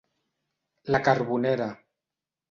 [0.95, 1.67] La Carbonera.